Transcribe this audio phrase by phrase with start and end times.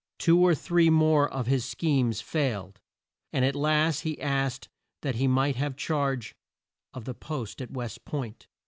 [0.17, 2.79] Two or three more of his schemes failed,
[3.31, 4.67] and at last he asked
[5.03, 6.33] that he might have charge
[6.91, 8.47] of the post at West Point.